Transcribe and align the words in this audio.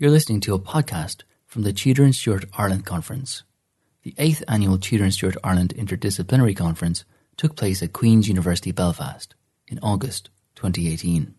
You're 0.00 0.10
listening 0.10 0.40
to 0.40 0.54
a 0.54 0.58
podcast 0.58 1.24
from 1.46 1.60
the 1.60 1.74
Tudor 1.74 2.04
and 2.04 2.14
Stuart 2.14 2.46
Ireland 2.56 2.86
Conference. 2.86 3.42
The 4.02 4.14
eighth 4.16 4.42
annual 4.48 4.78
Tudor 4.78 5.04
and 5.04 5.12
Stuart 5.12 5.36
Ireland 5.44 5.74
Interdisciplinary 5.76 6.56
Conference 6.56 7.04
took 7.36 7.54
place 7.54 7.82
at 7.82 7.92
Queen's 7.92 8.26
University 8.26 8.72
Belfast 8.72 9.34
in 9.68 9.78
August 9.82 10.30
2018. 10.54 11.34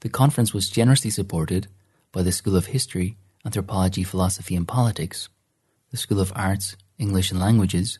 The 0.00 0.08
conference 0.10 0.52
was 0.52 0.68
generously 0.68 1.08
supported 1.08 1.68
by 2.12 2.20
the 2.20 2.30
School 2.30 2.56
of 2.56 2.66
History, 2.66 3.16
Anthropology, 3.42 4.02
Philosophy 4.04 4.54
and 4.54 4.68
Politics, 4.68 5.30
the 5.92 5.96
School 5.96 6.20
of 6.20 6.30
Arts, 6.36 6.76
English 6.98 7.30
and 7.30 7.40
Languages, 7.40 7.98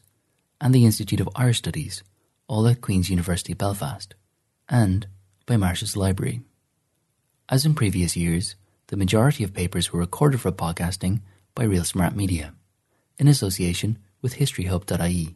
and 0.61 0.75
the 0.75 0.84
Institute 0.84 1.20
of 1.20 1.30
Irish 1.34 1.56
Studies, 1.56 2.02
all 2.46 2.68
at 2.68 2.82
Queen's 2.82 3.09
University 3.09 3.54
Belfast, 3.54 4.14
and 4.68 5.06
by 5.46 5.56
Marsh's 5.56 5.96
Library. 5.96 6.43
As 7.48 7.64
in 7.64 7.75
previous 7.75 8.18
years, 8.18 8.56
the 8.95 8.98
majority 8.98 9.42
of 9.42 9.52
papers 9.52 9.92
were 9.92 9.98
recorded 9.98 10.40
for 10.40 10.52
podcasting 10.52 11.21
by 11.57 11.64
Real 11.64 11.82
Smart 11.82 12.14
Media, 12.14 12.54
in 13.18 13.26
association 13.26 13.98
with 14.22 14.36
historyhub.ie. 14.36 15.34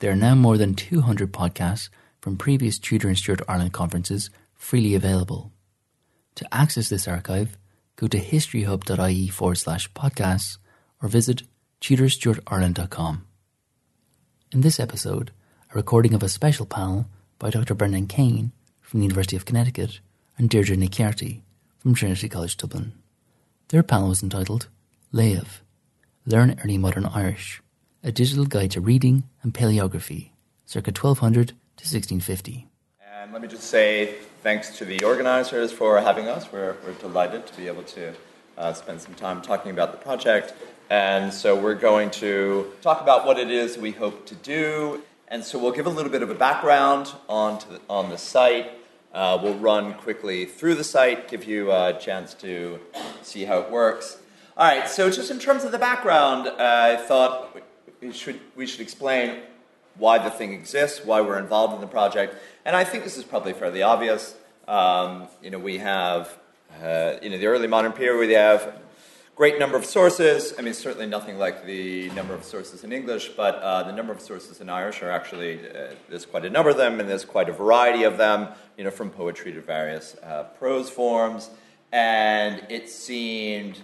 There 0.00 0.10
are 0.10 0.16
now 0.16 0.34
more 0.34 0.58
than 0.58 0.74
200 0.74 1.32
podcasts 1.32 1.88
from 2.20 2.36
previous 2.36 2.80
Tudor 2.80 3.06
and 3.06 3.16
Stuart 3.16 3.42
Ireland 3.46 3.74
conferences 3.74 4.30
freely 4.56 4.96
available. 4.96 5.52
To 6.34 6.52
access 6.52 6.88
this 6.88 7.06
archive, 7.06 7.56
go 7.94 8.08
to 8.08 8.18
historyhub.ie 8.18 9.28
forward 9.28 9.54
slash 9.54 9.88
podcasts 9.92 10.58
or 11.00 11.08
visit 11.08 11.44
tudorstuartireland.com. 11.80 13.24
In 14.50 14.62
this 14.62 14.80
episode, 14.80 15.30
a 15.72 15.76
recording 15.76 16.12
of 16.12 16.24
a 16.24 16.28
special 16.28 16.66
panel 16.66 17.06
by 17.38 17.50
Dr. 17.50 17.74
Brendan 17.76 18.08
Kane 18.08 18.50
from 18.80 18.98
the 18.98 19.06
University 19.06 19.36
of 19.36 19.44
Connecticut 19.44 20.00
and 20.36 20.50
Deirdre 20.50 20.76
Nic 20.76 20.90
Chárthaigh 20.90 21.42
from 21.78 21.94
Trinity 21.94 22.28
College 22.28 22.56
Dublin. 22.56 22.92
Their 23.68 23.82
panel 23.82 24.08
was 24.08 24.22
entitled 24.22 24.68
Léamh, 25.12 25.60
Learn 26.26 26.58
Early 26.62 26.78
Modern 26.78 27.06
Irish, 27.06 27.62
a 28.02 28.12
digital 28.12 28.44
guide 28.44 28.72
to 28.72 28.80
reading 28.80 29.24
and 29.42 29.54
paleography, 29.54 30.30
circa 30.66 30.90
1200 30.90 31.48
to 31.48 31.54
1650. 31.54 32.68
And 33.14 33.32
let 33.32 33.42
me 33.42 33.48
just 33.48 33.64
say 33.64 34.14
thanks 34.42 34.76
to 34.78 34.84
the 34.84 35.02
organizers 35.04 35.72
for 35.72 36.00
having 36.00 36.28
us. 36.28 36.50
We're, 36.52 36.76
we're 36.84 36.94
delighted 36.94 37.46
to 37.46 37.56
be 37.56 37.66
able 37.66 37.82
to 37.84 38.14
uh, 38.56 38.72
spend 38.72 39.00
some 39.00 39.14
time 39.14 39.40
talking 39.42 39.70
about 39.70 39.92
the 39.92 39.98
project. 39.98 40.54
And 40.90 41.32
so 41.32 41.54
we're 41.54 41.74
going 41.74 42.10
to 42.12 42.72
talk 42.80 43.00
about 43.00 43.26
what 43.26 43.38
it 43.38 43.50
is 43.50 43.76
we 43.78 43.92
hope 43.92 44.26
to 44.26 44.34
do. 44.34 45.02
And 45.28 45.44
so 45.44 45.58
we'll 45.58 45.72
give 45.72 45.86
a 45.86 45.90
little 45.90 46.10
bit 46.10 46.22
of 46.22 46.30
a 46.30 46.34
background 46.34 47.12
on, 47.28 47.58
the, 47.70 47.80
on 47.90 48.10
the 48.10 48.18
site. 48.18 48.70
Uh, 49.12 49.38
we'll 49.42 49.58
run 49.58 49.94
quickly 49.94 50.44
through 50.44 50.74
the 50.74 50.84
site, 50.84 51.28
give 51.28 51.44
you 51.44 51.72
a 51.72 51.98
chance 51.98 52.34
to 52.34 52.78
see 53.22 53.44
how 53.44 53.58
it 53.58 53.70
works. 53.70 54.18
All 54.56 54.66
right, 54.66 54.88
so 54.88 55.10
just 55.10 55.30
in 55.30 55.38
terms 55.38 55.64
of 55.64 55.72
the 55.72 55.78
background, 55.78 56.46
uh, 56.46 56.54
I 56.58 56.96
thought 56.96 57.56
we 58.00 58.12
should, 58.12 58.40
we 58.54 58.66
should 58.66 58.80
explain 58.80 59.40
why 59.96 60.18
the 60.18 60.30
thing 60.30 60.52
exists, 60.52 61.04
why 61.04 61.20
we're 61.20 61.38
involved 61.38 61.74
in 61.74 61.80
the 61.80 61.86
project. 61.86 62.36
And 62.64 62.76
I 62.76 62.84
think 62.84 63.04
this 63.04 63.16
is 63.16 63.24
probably 63.24 63.52
fairly 63.52 63.82
obvious. 63.82 64.34
Um, 64.66 65.28
you 65.42 65.50
know, 65.50 65.58
we 65.58 65.78
have, 65.78 66.36
uh, 66.82 67.14
you 67.22 67.30
know, 67.30 67.38
the 67.38 67.46
early 67.46 67.66
modern 67.66 67.92
period, 67.92 68.18
we 68.18 68.34
have 68.34 68.80
great 69.38 69.56
number 69.60 69.76
of 69.76 69.84
sources. 69.84 70.52
I 70.58 70.62
mean, 70.62 70.74
certainly 70.74 71.06
nothing 71.06 71.38
like 71.38 71.64
the 71.64 72.10
number 72.10 72.34
of 72.34 72.42
sources 72.42 72.82
in 72.82 72.92
English, 72.92 73.28
but 73.36 73.54
uh, 73.54 73.84
the 73.84 73.92
number 73.92 74.12
of 74.12 74.20
sources 74.20 74.60
in 74.60 74.68
Irish 74.68 75.00
are 75.00 75.12
actually, 75.12 75.60
uh, 75.60 75.94
there's 76.08 76.26
quite 76.26 76.44
a 76.44 76.50
number 76.50 76.70
of 76.70 76.76
them, 76.76 76.98
and 76.98 77.08
there's 77.08 77.24
quite 77.24 77.48
a 77.48 77.52
variety 77.52 78.02
of 78.02 78.18
them, 78.18 78.48
you 78.76 78.82
know, 78.82 78.90
from 78.90 79.10
poetry 79.10 79.52
to 79.52 79.60
various 79.60 80.16
uh, 80.24 80.42
prose 80.58 80.90
forms. 80.90 81.50
And 81.92 82.66
it 82.68 82.90
seemed 82.90 83.78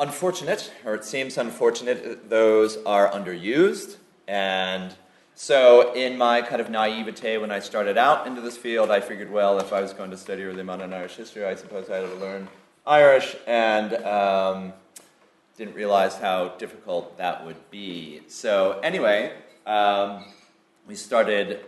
unfortunate, 0.00 0.72
or 0.86 0.94
it 0.94 1.04
seems 1.04 1.36
unfortunate, 1.36 2.30
those 2.30 2.78
are 2.86 3.10
underused. 3.10 3.96
And 4.26 4.94
so, 5.34 5.92
in 5.92 6.16
my 6.16 6.40
kind 6.40 6.62
of 6.62 6.70
naivete 6.70 7.36
when 7.36 7.50
I 7.50 7.58
started 7.58 7.98
out 7.98 8.26
into 8.26 8.40
this 8.40 8.56
field, 8.56 8.90
I 8.90 9.00
figured, 9.00 9.30
well, 9.30 9.58
if 9.58 9.74
I 9.74 9.82
was 9.82 9.92
going 9.92 10.10
to 10.10 10.16
study 10.16 10.42
early 10.42 10.62
modern 10.62 10.94
Irish 10.94 11.16
history, 11.16 11.44
I 11.44 11.54
suppose 11.54 11.90
I 11.90 11.96
had 11.96 12.08
to 12.08 12.14
learn 12.14 12.48
Irish, 12.86 13.34
and 13.46 13.94
um, 14.04 14.72
didn't 15.56 15.74
realize 15.74 16.16
how 16.16 16.48
difficult 16.58 17.16
that 17.16 17.46
would 17.46 17.70
be. 17.70 18.20
So, 18.28 18.78
anyway, 18.82 19.32
um, 19.66 20.24
we 20.86 20.94
started 20.94 21.60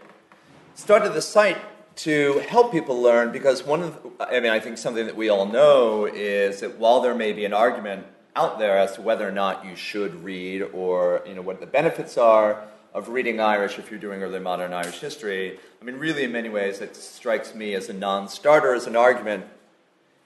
started 0.75 1.15
the 1.15 1.23
site 1.23 1.57
to 1.97 2.41
help 2.47 2.71
people 2.71 3.01
learn 3.01 3.33
because 3.33 3.65
one 3.65 3.83
of 3.83 4.03
the, 4.03 4.29
I 4.29 4.41
mean, 4.41 4.53
I 4.53 4.61
think 4.61 4.77
something 4.77 5.07
that 5.07 5.17
we 5.17 5.31
all 5.31 5.47
know 5.47 6.05
is 6.05 6.61
that 6.61 6.79
while 6.79 7.01
there 7.01 7.15
may 7.15 7.33
be 7.33 7.47
an 7.47 7.55
argument 7.55 8.07
out 8.35 8.59
there 8.59 8.77
as 8.77 8.97
to 8.97 9.01
whether 9.01 9.27
or 9.27 9.33
not 9.33 9.65
you 9.65 9.75
should 9.75 10.23
read 10.23 10.61
or 10.75 11.23
you 11.27 11.35
know 11.35 11.41
what 11.41 11.61
the 11.61 11.67
benefits 11.67 12.19
are 12.19 12.63
of 12.93 13.09
reading 13.09 13.41
Irish 13.41 13.79
if 13.79 13.91
you're 13.91 14.01
doing 14.01 14.23
early 14.23 14.39
modern 14.39 14.75
Irish 14.75 15.01
history. 15.01 15.59
I 15.81 15.85
mean, 15.85 15.97
really, 15.97 16.25
in 16.25 16.33
many 16.33 16.51
ways, 16.51 16.81
it 16.81 16.95
strikes 16.97 17.55
me 17.55 17.75
as 17.75 17.89
a 17.89 17.93
non-starter, 17.95 18.75
as 18.75 18.87
an 18.87 18.97
argument. 18.97 19.47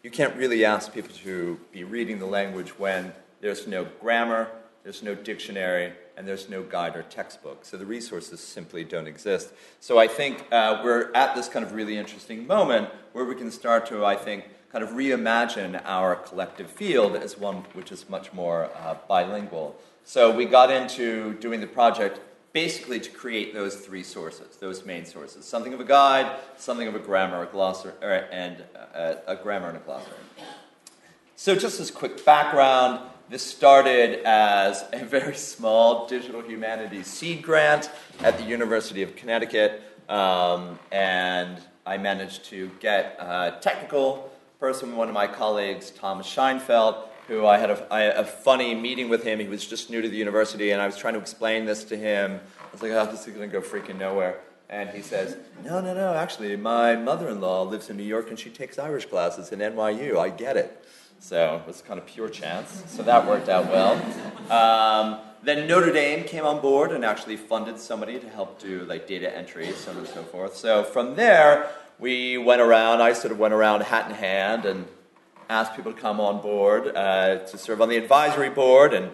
You 0.02 0.10
can't 0.10 0.34
really 0.34 0.64
ask 0.64 0.94
people 0.94 1.14
to 1.24 1.60
be 1.72 1.84
reading 1.84 2.20
the 2.20 2.26
language 2.26 2.78
when 2.78 3.12
there's 3.42 3.66
no 3.66 3.84
grammar, 4.00 4.48
there's 4.82 5.02
no 5.02 5.14
dictionary, 5.14 5.92
and 6.16 6.26
there's 6.26 6.48
no 6.48 6.62
guide 6.62 6.96
or 6.96 7.02
textbook. 7.02 7.66
So 7.66 7.76
the 7.76 7.84
resources 7.84 8.40
simply 8.40 8.82
don't 8.82 9.06
exist. 9.06 9.52
So 9.78 9.98
I 9.98 10.08
think 10.08 10.46
uh, 10.50 10.80
we're 10.82 11.12
at 11.14 11.34
this 11.34 11.48
kind 11.48 11.66
of 11.66 11.74
really 11.74 11.98
interesting 11.98 12.46
moment 12.46 12.88
where 13.12 13.26
we 13.26 13.34
can 13.34 13.50
start 13.50 13.84
to, 13.88 14.02
I 14.02 14.16
think, 14.16 14.44
kind 14.72 14.82
of 14.82 14.90
reimagine 14.90 15.78
our 15.84 16.16
collective 16.16 16.70
field 16.70 17.14
as 17.14 17.36
one 17.36 17.56
which 17.74 17.92
is 17.92 18.08
much 18.08 18.32
more 18.32 18.70
uh, 18.76 18.94
bilingual. 19.06 19.76
So 20.04 20.34
we 20.34 20.46
got 20.46 20.70
into 20.70 21.34
doing 21.40 21.60
the 21.60 21.66
project 21.66 22.20
basically 22.52 23.00
to 23.00 23.10
create 23.10 23.54
those 23.54 23.76
three 23.76 24.02
sources, 24.02 24.56
those 24.56 24.84
main 24.84 25.04
sources 25.04 25.44
something 25.44 25.72
of 25.72 25.80
a 25.80 25.84
guide, 25.84 26.36
something 26.56 26.88
of 26.88 26.94
a 26.94 26.98
grammar, 26.98 27.42
a 27.42 27.46
glossary, 27.46 27.92
and 28.32 28.64
a, 28.94 29.18
a 29.26 29.36
grammar 29.36 29.68
and 29.68 29.76
a 29.76 29.80
glossary. 29.80 30.14
So, 31.36 31.54
just 31.54 31.80
as 31.80 31.90
quick 31.90 32.24
background, 32.24 33.00
this 33.28 33.42
started 33.42 34.22
as 34.24 34.84
a 34.92 35.04
very 35.04 35.36
small 35.36 36.06
digital 36.06 36.42
humanities 36.42 37.06
seed 37.06 37.42
grant 37.42 37.90
at 38.20 38.36
the 38.36 38.44
University 38.44 39.02
of 39.02 39.16
Connecticut, 39.16 39.82
um, 40.08 40.78
and 40.90 41.60
I 41.86 41.96
managed 41.96 42.44
to 42.46 42.70
get 42.80 43.16
a 43.18 43.56
technical 43.60 44.30
person, 44.58 44.96
one 44.96 45.08
of 45.08 45.14
my 45.14 45.26
colleagues, 45.26 45.90
Thomas 45.90 46.26
Scheinfeldt, 46.26 47.06
who 47.30 47.46
I 47.46 47.58
had 47.58 47.70
a, 47.70 48.20
a 48.20 48.24
funny 48.24 48.74
meeting 48.74 49.08
with 49.08 49.22
him. 49.22 49.38
He 49.38 49.46
was 49.46 49.64
just 49.64 49.88
new 49.88 50.02
to 50.02 50.08
the 50.08 50.16
university, 50.16 50.72
and 50.72 50.82
I 50.82 50.86
was 50.86 50.96
trying 50.96 51.14
to 51.14 51.20
explain 51.20 51.64
this 51.64 51.84
to 51.84 51.96
him. 51.96 52.40
I 52.58 52.72
was 52.72 52.82
like, 52.82 52.90
oh, 52.90 53.06
this 53.06 53.24
is 53.24 53.32
going 53.32 53.48
to 53.48 53.60
go 53.60 53.64
freaking 53.64 53.98
nowhere. 53.98 54.40
And 54.68 54.90
he 54.90 55.00
says, 55.00 55.36
no, 55.64 55.80
no, 55.80 55.94
no, 55.94 56.12
actually, 56.14 56.56
my 56.56 56.96
mother-in-law 56.96 57.62
lives 57.62 57.88
in 57.88 57.96
New 57.96 58.02
York, 58.02 58.30
and 58.30 58.38
she 58.38 58.50
takes 58.50 58.80
Irish 58.80 59.06
classes 59.06 59.52
in 59.52 59.60
NYU. 59.60 60.18
I 60.18 60.30
get 60.30 60.56
it. 60.56 60.84
So 61.20 61.60
it 61.62 61.68
was 61.68 61.82
kind 61.82 62.00
of 62.00 62.06
pure 62.06 62.28
chance. 62.28 62.82
So 62.88 63.04
that 63.04 63.24
worked 63.28 63.48
out 63.48 63.66
well. 63.66 63.94
Um, 64.50 65.20
then 65.44 65.68
Notre 65.68 65.92
Dame 65.92 66.24
came 66.24 66.44
on 66.44 66.60
board 66.60 66.90
and 66.90 67.04
actually 67.04 67.36
funded 67.36 67.78
somebody 67.78 68.18
to 68.18 68.28
help 68.28 68.58
do 68.58 68.84
like 68.86 69.06
data 69.06 69.34
entry, 69.36 69.70
so 69.70 69.92
on 69.92 69.98
and 69.98 70.08
so 70.08 70.24
forth. 70.24 70.56
So 70.56 70.82
from 70.82 71.14
there, 71.14 71.70
we 72.00 72.38
went 72.38 72.60
around. 72.60 73.00
I 73.02 73.12
sort 73.12 73.30
of 73.30 73.38
went 73.38 73.54
around 73.54 73.82
hat 73.82 74.10
in 74.10 74.16
hand 74.16 74.64
and 74.64 74.86
asked 75.50 75.74
people 75.74 75.92
to 75.92 76.00
come 76.00 76.20
on 76.20 76.40
board 76.40 76.96
uh, 76.96 77.38
to 77.38 77.58
serve 77.58 77.82
on 77.82 77.88
the 77.88 77.96
advisory 77.96 78.48
board 78.48 78.94
and 78.94 79.10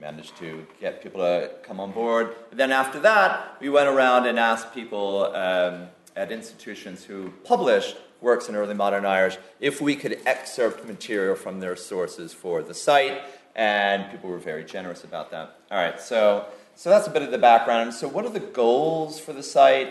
managed 0.00 0.36
to 0.36 0.66
get 0.80 1.02
people 1.02 1.20
to 1.20 1.50
come 1.64 1.80
on 1.80 1.90
board. 1.90 2.34
And 2.52 2.60
then 2.60 2.70
after 2.70 3.00
that, 3.00 3.56
we 3.60 3.68
went 3.68 3.88
around 3.88 4.26
and 4.26 4.38
asked 4.38 4.72
people 4.72 5.24
um, 5.34 5.88
at 6.14 6.30
institutions 6.30 7.02
who 7.04 7.30
published 7.42 7.96
works 8.20 8.48
in 8.48 8.54
early 8.54 8.74
modern 8.74 9.04
Irish 9.04 9.36
if 9.60 9.80
we 9.80 9.96
could 9.96 10.20
excerpt 10.26 10.86
material 10.86 11.34
from 11.34 11.58
their 11.58 11.76
sources 11.76 12.32
for 12.32 12.62
the 12.62 12.72
site, 12.72 13.20
and 13.56 14.10
people 14.12 14.30
were 14.30 14.38
very 14.38 14.64
generous 14.64 15.02
about 15.02 15.32
that. 15.32 15.58
All 15.70 15.76
right, 15.78 16.00
so, 16.00 16.46
so 16.76 16.88
that's 16.88 17.08
a 17.08 17.10
bit 17.10 17.22
of 17.22 17.32
the 17.32 17.38
background. 17.38 17.92
So, 17.94 18.08
what 18.08 18.24
are 18.24 18.30
the 18.30 18.40
goals 18.40 19.18
for 19.18 19.32
the 19.32 19.42
site? 19.42 19.88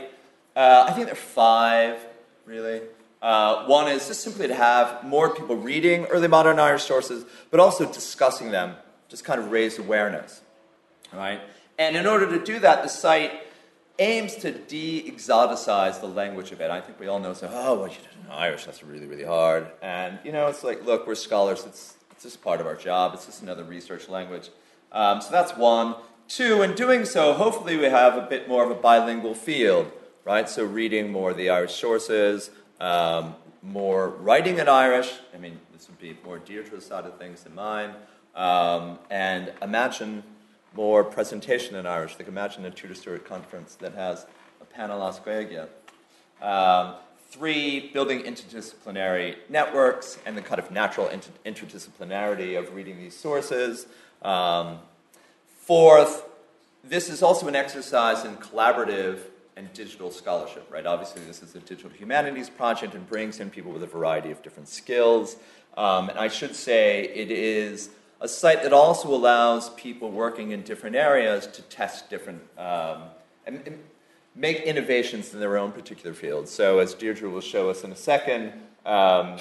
Uh, 0.56 0.86
I 0.88 0.94
think 0.94 1.06
there 1.06 1.14
are 1.14 1.16
five, 1.16 2.00
really. 2.46 2.82
Uh, 3.24 3.66
one 3.68 3.88
is 3.88 4.06
just 4.06 4.22
simply 4.22 4.50
to 4.50 4.54
have 4.54 5.02
more 5.06 5.34
people 5.34 5.56
reading 5.56 6.04
early 6.08 6.28
modern 6.28 6.60
Irish 6.60 6.84
sources, 6.84 7.24
but 7.52 7.60
also 7.62 7.86
discussing 7.92 8.52
them, 8.52 8.76
just 9.08 9.24
kind 9.24 9.40
of 9.40 9.50
raise 9.50 9.80
awareness. 9.80 10.42
Right? 11.14 11.40
And 11.80 11.96
in 11.96 12.06
order 12.06 12.30
to 12.38 12.44
do 12.44 12.60
that, 12.60 12.84
the 12.84 12.90
site 12.90 13.32
aims 13.98 14.36
to 14.36 14.52
de 14.52 15.10
exoticize 15.10 16.02
the 16.02 16.08
language 16.08 16.52
a 16.52 16.58
bit. 16.58 16.70
I 16.70 16.82
think 16.82 17.00
we 17.00 17.08
all 17.08 17.20
know, 17.20 17.34
so, 17.34 17.50
oh, 17.50 17.80
well, 17.80 17.88
you 17.88 17.96
did 17.96 18.30
Irish, 18.30 18.66
that's 18.66 18.84
really, 18.84 19.06
really 19.06 19.24
hard. 19.24 19.68
And, 19.82 20.20
you 20.26 20.34
know, 20.34 20.48
it's 20.48 20.64
like, 20.64 20.84
look, 20.86 21.08
we're 21.08 21.16
scholars, 21.16 21.64
it's, 21.66 21.96
it's 22.12 22.24
just 22.24 22.44
part 22.44 22.60
of 22.60 22.68
our 22.68 22.76
job, 22.76 23.14
it's 23.14 23.26
just 23.26 23.42
another 23.42 23.64
research 23.64 24.10
language. 24.10 24.50
Um, 24.92 25.22
so 25.22 25.32
that's 25.32 25.56
one. 25.56 25.96
Two, 26.28 26.62
in 26.62 26.76
doing 26.76 27.06
so, 27.06 27.34
hopefully 27.34 27.78
we 27.78 27.86
have 27.86 28.18
a 28.18 28.22
bit 28.22 28.50
more 28.50 28.66
of 28.66 28.72
a 28.72 28.76
bilingual 28.76 29.36
field, 29.36 29.92
right? 30.26 30.50
So 30.50 30.66
reading 30.66 31.12
more 31.12 31.32
of 31.32 31.38
the 31.38 31.50
Irish 31.50 31.76
sources, 31.76 32.50
um, 32.80 33.36
more 33.62 34.10
writing 34.10 34.60
in 34.60 34.68
Irish. 34.68 35.12
I 35.34 35.38
mean, 35.38 35.60
this 35.72 35.88
would 35.88 36.00
be 36.00 36.18
more 36.26 36.40
Deirdre's 36.40 36.86
side 36.86 37.06
of 37.06 37.18
things 37.18 37.44
than 37.44 37.56
mine. 37.56 37.92
Um, 38.36 39.00
and 39.10 39.54
imagine 39.62 40.24
more 40.76 41.04
presentation 41.04 41.76
in 41.76 41.86
Irish. 41.86 42.18
Like 42.18 42.28
imagine 42.28 42.66
a 42.66 42.72
Tudor 42.72 42.96
Stuart 42.96 43.26
conference 43.26 43.76
that 43.76 43.94
has 43.94 44.26
a 44.62 44.66
panel 44.66 45.00
Gaeilge. 45.00 45.68
Um, 46.42 46.96
three, 47.30 47.92
building 47.94 48.22
interdisciplinary 48.22 49.38
networks 49.50 50.20
and 50.26 50.38
the 50.38 50.42
kind 50.42 50.60
of 50.60 50.72
natural 50.72 51.08
inter- 51.08 51.32
interdisciplinarity 51.46 52.58
of 52.58 52.74
reading 52.76 52.98
these 52.98 53.16
sources. 53.16 53.88
Um, 54.22 54.80
fourth, 55.60 56.26
this 56.84 57.10
is 57.10 57.24
also 57.24 57.48
an 57.48 57.56
exercise 57.56 58.26
in 58.26 58.36
collaborative 58.38 59.20
and 59.56 59.72
digital 59.74 60.12
scholarship, 60.12 60.68
right? 60.72 60.86
Obviously, 60.86 61.22
this 61.24 61.44
is 61.44 61.56
a 61.56 61.60
digital 61.60 61.92
humanities 61.92 62.50
project 62.50 62.96
and 62.96 63.08
brings 63.08 63.40
in 63.40 63.50
people 63.50 63.72
with 63.72 63.84
a 63.84 63.88
variety 63.88 64.32
of 64.32 64.42
different 64.42 64.68
skills. 64.68 65.36
Um, 65.78 66.10
and 66.10 66.20
I 66.20 66.28
should 66.28 66.56
say 66.56 67.04
it 67.04 67.32
is 67.32 67.90
a 68.22 68.28
site 68.28 68.64
that 68.64 68.74
also 68.74 69.14
allows 69.14 69.70
people 69.72 70.10
working 70.12 70.52
in 70.52 70.62
different 70.62 70.96
areas 70.96 71.46
to 71.48 71.62
test 71.64 72.10
different 72.10 72.42
um, 72.58 73.04
and, 73.46 73.62
and, 73.66 73.80
make 74.36 74.62
innovations 74.62 75.32
in 75.32 75.40
their 75.40 75.60
own 75.60 75.72
particular 75.72 76.12
fields. 76.12 76.50
So, 76.50 76.80
as 76.80 76.96
Deirdre 76.96 77.30
will 77.30 77.40
show 77.40 77.70
us 77.70 77.84
in 77.84 77.92
a 77.92 77.96
second, 77.96 78.52
um, 78.84 79.38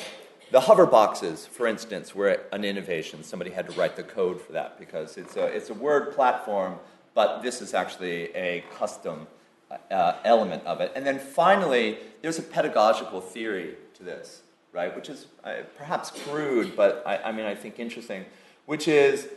the 0.50 0.60
hover 0.60 0.84
boxes, 0.84 1.46
for 1.46 1.66
instance, 1.66 2.14
were 2.14 2.38
an 2.52 2.62
innovation. 2.62 3.24
Somebody 3.24 3.52
had 3.52 3.66
to 3.70 3.72
write 3.72 3.96
the 3.96 4.02
code 4.02 4.38
for 4.38 4.52
that 4.52 4.78
because 4.78 5.16
it's 5.16 5.36
a, 5.36 5.46
it's 5.46 5.70
a 5.70 5.74
word 5.74 6.14
platform, 6.14 6.74
but 7.14 7.42
this 7.42 7.62
is 7.62 7.72
actually 7.72 8.34
a 8.34 8.62
custom 8.74 9.26
uh, 9.90 10.14
element 10.24 10.64
of 10.66 10.80
it. 10.80 10.92
And 10.94 11.06
then 11.06 11.18
finally, 11.18 11.98
there's 12.20 12.38
a 12.38 12.42
pedagogical 12.42 13.20
theory 13.20 13.76
to 13.94 14.02
this, 14.02 14.42
right, 14.72 14.94
which 14.94 15.08
is 15.08 15.26
uh, 15.44 15.54
perhaps 15.76 16.10
crude, 16.10 16.76
but 16.76 17.02
I, 17.06 17.18
I 17.18 17.32
mean, 17.32 17.46
I 17.46 17.54
think 17.54 17.78
interesting 17.78 18.24
which 18.66 18.88
is 18.88 19.28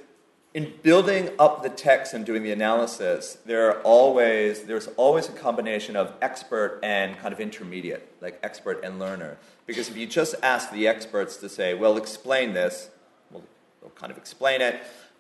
in 0.54 0.72
building 0.82 1.30
up 1.38 1.64
the 1.64 1.70
text 1.70 2.14
and 2.14 2.26
doing 2.26 2.44
the 2.44 2.52
analysis, 2.52 3.38
there 3.46 3.70
are 3.70 3.82
always 3.82 4.64
there's 4.64 4.88
always 4.96 5.28
a 5.28 5.34
combination 5.34 5.96
of 5.96 6.14
expert 6.22 6.80
and 6.82 7.18
kind 7.18 7.34
of 7.34 7.42
intermediate, 7.42 8.10
like 8.22 8.40
expert 8.42 8.82
and 8.84 8.98
learner. 8.98 9.38
Because 9.66 9.90
if 9.90 9.98
you 9.98 10.08
just 10.08 10.36
ask 10.42 10.72
the 10.72 10.88
experts 10.88 11.38
to 11.38 11.50
say, 11.50 11.74
"Well, 11.74 11.98
explain 11.98 12.54
this," 12.54 12.90
well, 13.32 13.44
they'll 13.82 13.90
kind 13.92 14.12
of 14.12 14.18
explain 14.18 14.62
it. 14.62 14.76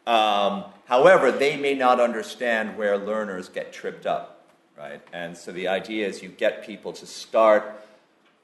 Um, 0.07 0.65
however, 0.85 1.31
they 1.31 1.57
may 1.57 1.73
not 1.73 1.99
understand 1.99 2.77
where 2.77 2.97
learners 2.97 3.49
get 3.49 3.73
tripped 3.73 4.05
up, 4.05 4.34
right? 4.77 5.01
And 5.13 5.37
so 5.37 5.51
the 5.51 5.67
idea 5.67 6.07
is 6.07 6.21
you 6.21 6.29
get 6.29 6.65
people 6.65 6.93
to 6.93 7.05
start 7.05 7.81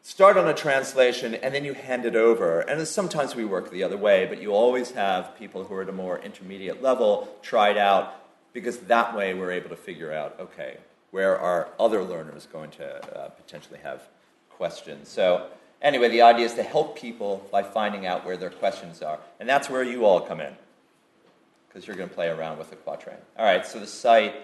start 0.03 0.35
on 0.35 0.47
a 0.47 0.53
translation 0.53 1.35
and 1.35 1.53
then 1.53 1.63
you 1.63 1.73
hand 1.73 2.05
it 2.05 2.15
over. 2.15 2.61
And 2.61 2.87
sometimes 2.87 3.35
we 3.35 3.45
work 3.45 3.69
the 3.69 3.83
other 3.83 3.97
way, 3.97 4.25
but 4.25 4.41
you 4.41 4.51
always 4.51 4.91
have 4.91 5.37
people 5.37 5.63
who 5.63 5.75
are 5.75 5.83
at 5.83 5.89
a 5.89 5.91
more 5.93 6.17
intermediate 6.17 6.81
level 6.81 7.29
try 7.43 7.69
it 7.69 7.77
out 7.77 8.15
because 8.51 8.79
that 8.79 9.15
way 9.15 9.35
we're 9.35 9.51
able 9.51 9.69
to 9.69 9.75
figure 9.75 10.11
out 10.11 10.39
okay, 10.39 10.77
where 11.11 11.37
are 11.37 11.69
other 11.79 12.03
learners 12.03 12.47
going 12.51 12.71
to 12.71 13.17
uh, 13.17 13.29
potentially 13.29 13.79
have 13.83 14.01
questions? 14.49 15.09
So, 15.09 15.47
anyway, 15.81 16.09
the 16.09 16.21
idea 16.23 16.45
is 16.45 16.53
to 16.55 16.63
help 16.63 16.97
people 16.97 17.47
by 17.51 17.63
finding 17.63 18.05
out 18.05 18.25
where 18.25 18.37
their 18.37 18.49
questions 18.49 19.01
are. 19.01 19.19
And 19.39 19.47
that's 19.47 19.69
where 19.69 19.83
you 19.83 20.05
all 20.05 20.21
come 20.21 20.39
in 20.39 20.55
because 21.67 21.87
you're 21.87 21.95
going 21.95 22.09
to 22.09 22.15
play 22.15 22.27
around 22.27 22.57
with 22.57 22.69
the 22.69 22.75
quatrain. 22.75 23.17
All 23.37 23.45
right, 23.45 23.65
so 23.65 23.79
the 23.79 23.87
site, 23.87 24.35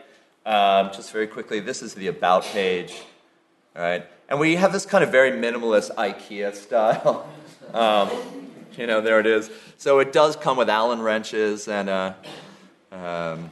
um, 0.48 0.92
just 0.94 1.12
very 1.12 1.28
quickly, 1.28 1.60
this 1.60 1.84
is 1.84 1.94
the 1.94 2.08
About 2.08 2.44
page. 2.44 2.94
All 3.76 3.84
right. 3.84 4.06
And 4.30 4.40
we 4.40 4.56
have 4.56 4.74
this 4.74 4.86
kind 4.86 5.04
of 5.04 5.12
very 5.12 5.32
minimalist 5.32 5.94
IKEA 5.96 6.56
style. 6.56 7.30
um, 7.74 8.10
you 8.78 8.88
know, 8.88 9.02
there 9.02 9.20
it 9.20 9.28
is. 9.28 9.50
So 9.78 10.00
it 10.00 10.14
does 10.14 10.36
come 10.36 10.58
with 10.58 10.70
Allen 10.70 11.02
wrenches 11.02 11.68
and 11.68 11.90
uh, 11.90 12.14
um, 12.92 13.52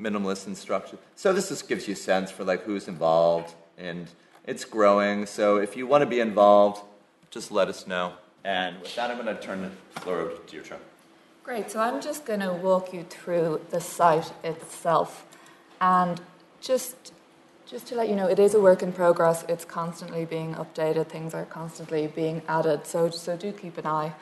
minimalist 0.00 0.46
instruction. 0.46 0.98
So 1.16 1.32
this 1.32 1.48
just 1.48 1.68
gives 1.68 1.88
you 1.88 1.94
a 1.94 1.96
sense 1.96 2.30
for 2.30 2.44
like 2.44 2.62
who's 2.62 2.88
involved, 2.88 3.54
and 3.76 4.06
it's 4.46 4.64
growing. 4.64 5.26
So 5.26 5.56
if 5.56 5.76
you 5.76 5.86
want 5.86 6.02
to 6.02 6.06
be 6.06 6.20
involved, 6.20 6.82
just 7.30 7.50
let 7.50 7.68
us 7.68 7.86
know. 7.86 8.12
And 8.44 8.80
with 8.80 8.94
that, 8.96 9.10
I'm 9.10 9.20
going 9.20 9.34
to 9.34 9.42
turn 9.42 9.62
the 9.62 10.00
floor 10.00 10.20
over 10.20 10.32
to 10.32 10.50
Deirdre. 10.50 10.78
Great. 11.42 11.70
So 11.70 11.80
I'm 11.80 12.00
just 12.00 12.24
going 12.24 12.40
to 12.40 12.52
walk 12.52 12.92
you 12.92 13.04
through 13.04 13.60
the 13.70 13.80
site 13.80 14.32
itself, 14.42 15.26
and 15.80 16.20
just 16.60 17.12
just 17.66 17.86
to 17.86 17.94
let 17.94 18.08
you 18.08 18.14
know, 18.14 18.26
it 18.26 18.38
is 18.38 18.54
a 18.54 18.60
work 18.60 18.82
in 18.82 18.92
progress. 18.92 19.44
It's 19.48 19.64
constantly 19.64 20.26
being 20.26 20.54
updated. 20.54 21.08
Things 21.08 21.32
are 21.32 21.46
constantly 21.46 22.06
being 22.06 22.42
added. 22.46 22.86
So, 22.86 23.08
so 23.10 23.36
do 23.36 23.52
keep 23.52 23.78
an 23.78 23.86
eye. 23.86 24.12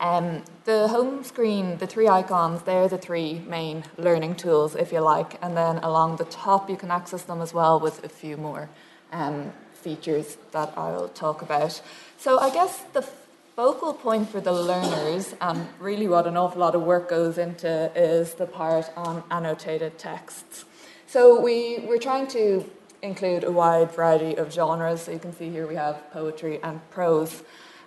Um, 0.00 0.44
the 0.64 0.88
home 0.88 1.24
screen, 1.24 1.78
the 1.78 1.86
three 1.86 2.08
icons, 2.08 2.62
they're 2.62 2.88
the 2.88 2.98
three 2.98 3.40
main 3.40 3.84
learning 3.96 4.36
tools, 4.36 4.76
if 4.76 4.92
you 4.92 5.00
like. 5.00 5.42
And 5.42 5.56
then 5.56 5.78
along 5.78 6.16
the 6.16 6.24
top, 6.26 6.70
you 6.70 6.76
can 6.76 6.90
access 6.90 7.22
them 7.22 7.40
as 7.40 7.54
well 7.54 7.80
with 7.80 8.04
a 8.04 8.08
few 8.08 8.36
more 8.36 8.68
um, 9.12 9.52
features 9.72 10.36
that 10.52 10.72
I'll 10.76 11.08
talk 11.08 11.42
about. 11.42 11.82
So, 12.18 12.38
I 12.38 12.50
guess 12.50 12.82
the 12.92 13.02
focal 13.56 13.92
point 13.92 14.28
for 14.28 14.40
the 14.40 14.52
learners, 14.52 15.34
and 15.40 15.66
really 15.80 16.06
what 16.06 16.26
an 16.26 16.36
awful 16.36 16.60
lot 16.60 16.74
of 16.74 16.82
work 16.82 17.08
goes 17.10 17.38
into, 17.38 17.90
is 17.94 18.34
the 18.34 18.46
part 18.46 18.90
on 18.96 19.22
annotated 19.30 19.98
texts. 19.98 20.64
So, 21.10 21.40
we, 21.40 21.80
we're 21.88 21.98
trying 21.98 22.28
to 22.28 22.64
include 23.02 23.42
a 23.42 23.50
wide 23.50 23.90
variety 23.90 24.36
of 24.36 24.52
genres. 24.52 25.02
So 25.02 25.10
you 25.10 25.18
can 25.18 25.32
see 25.32 25.50
here 25.50 25.66
we 25.66 25.74
have 25.74 26.08
poetry 26.12 26.60
and 26.62 26.88
prose. 26.90 27.42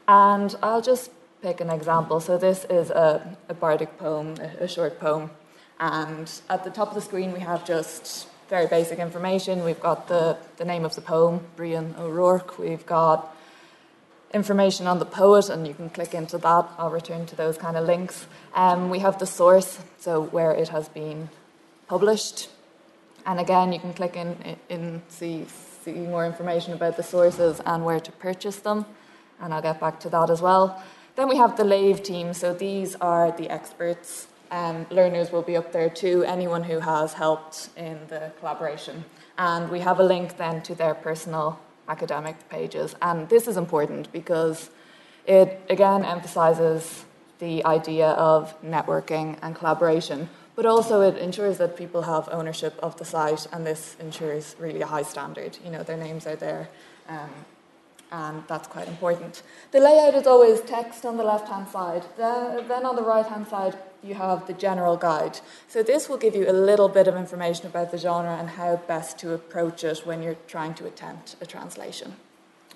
And 0.09 0.53
I'll 0.61 0.81
just 0.81 1.09
pick 1.41 1.61
an 1.61 1.69
example. 1.69 2.19
So 2.19 2.37
this 2.37 2.65
is 2.65 2.89
a, 2.89 3.37
a 3.47 3.53
bardic 3.53 3.97
poem, 3.97 4.35
a, 4.41 4.65
a 4.65 4.67
short 4.67 4.99
poem. 4.99 5.31
And 5.79 6.29
at 6.49 6.65
the 6.65 6.69
top 6.69 6.89
of 6.89 6.95
the 6.95 7.01
screen, 7.01 7.31
we 7.31 7.39
have 7.39 7.65
just 7.65 8.27
very 8.49 8.67
basic 8.67 8.99
information. 8.99 9.63
We've 9.63 9.79
got 9.79 10.09
the, 10.09 10.35
the 10.57 10.65
name 10.65 10.83
of 10.83 10.93
the 10.95 11.01
poem, 11.01 11.45
Brian 11.55 11.95
O'Rourke. 11.97 12.59
We've 12.59 12.85
got 12.85 13.33
information 14.33 14.85
on 14.85 14.99
the 14.99 15.05
poet, 15.05 15.47
and 15.47 15.65
you 15.65 15.73
can 15.73 15.89
click 15.89 16.13
into 16.13 16.37
that. 16.39 16.69
I'll 16.77 16.89
return 16.89 17.25
to 17.27 17.37
those 17.37 17.57
kind 17.57 17.77
of 17.77 17.85
links. 17.85 18.27
Um, 18.53 18.89
we 18.89 18.99
have 18.99 19.17
the 19.17 19.25
source, 19.25 19.79
so 19.97 20.21
where 20.21 20.51
it 20.51 20.67
has 20.69 20.89
been 20.89 21.29
published. 21.87 22.49
And 23.25 23.39
again, 23.39 23.71
you 23.71 23.79
can 23.79 23.93
click 23.93 24.15
in, 24.15 24.57
in 24.69 25.01
see, 25.07 25.45
see 25.83 25.93
more 25.93 26.25
information 26.25 26.73
about 26.73 26.97
the 26.97 27.03
sources 27.03 27.61
and 27.65 27.85
where 27.85 27.99
to 27.99 28.11
purchase 28.11 28.57
them. 28.57 28.85
And 29.39 29.53
I'll 29.53 29.61
get 29.61 29.79
back 29.79 29.99
to 30.01 30.09
that 30.09 30.29
as 30.29 30.41
well. 30.41 30.81
Then 31.15 31.29
we 31.29 31.37
have 31.37 31.57
the 31.57 31.63
Léamh 31.63 32.03
team. 32.03 32.33
So 32.33 32.53
these 32.53 32.95
are 32.95 33.31
the 33.31 33.49
experts. 33.49 34.27
Um, 34.51 34.86
learners 34.89 35.31
will 35.31 35.41
be 35.41 35.57
up 35.57 35.71
there 35.71 35.89
too, 35.89 36.24
anyone 36.24 36.63
who 36.63 36.79
has 36.79 37.13
helped 37.13 37.69
in 37.75 38.00
the 38.07 38.31
collaboration. 38.39 39.03
And 39.38 39.69
we 39.69 39.79
have 39.79 40.00
a 40.00 40.03
link 40.03 40.38
then 40.38 40.62
to 40.63 40.75
their 40.75 40.93
personal 40.93 41.59
academic 41.88 42.50
pages. 42.50 42.95
And 43.01 43.29
this 43.29 43.48
is 43.48 43.57
important 43.57 44.12
because 44.12 44.69
it 45.25 45.62
again 45.69 46.03
emphasizes 46.05 47.05
the 47.39 47.65
idea 47.65 48.09
of 48.12 48.59
networking 48.62 49.38
and 49.41 49.55
collaboration, 49.55 50.29
but 50.55 50.65
also 50.65 51.01
it 51.01 51.17
ensures 51.17 51.57
that 51.57 51.75
people 51.75 52.03
have 52.03 52.29
ownership 52.31 52.77
of 52.81 52.98
the 52.98 53.05
site, 53.05 53.48
and 53.51 53.65
this 53.65 53.95
ensures 54.00 54.55
really 54.60 54.81
a 54.81 54.88
high 54.88 55.03
standard. 55.03 55.57
You 55.63 55.72
know, 55.72 55.83
their 55.83 55.98
names 55.98 56.27
are 56.27 56.36
there, 56.36 56.69
um, 57.10 57.29
and 58.12 58.43
that's 58.48 58.67
quite 58.67 58.88
important. 58.88 59.41
The 59.72 59.79
layout 59.79 60.15
is 60.15 60.27
always 60.27 60.62
text 60.62 61.05
on 61.05 61.17
the 61.17 61.24
left 61.24 61.48
hand 61.48 61.67
side. 61.67 62.03
The, 62.17 62.63
then 62.67 62.86
on 62.86 62.95
the 62.95 63.01
right 63.01 63.25
hand 63.25 63.48
side, 63.48 63.77
you 64.03 64.15
have 64.15 64.45
the 64.48 64.53
general 64.53 64.98
guide. 64.98 65.39
So 65.67 65.81
this 65.81 66.10
will 66.10 66.17
give 66.17 66.36
you 66.36 66.50
a 66.50 66.53
little 66.53 66.89
bit 66.89 67.07
of 67.07 67.15
information 67.15 67.65
about 67.65 67.91
the 67.91 67.98
genre 67.98 68.36
and 68.38 68.50
how 68.50 68.75
best 68.88 69.17
to 69.19 69.33
approach 69.33 69.83
it 69.83 70.05
when 70.05 70.22
you're 70.22 70.38
trying 70.48 70.74
to 70.75 70.86
attempt 70.86 71.36
a 71.41 71.45
translation. 71.45 72.15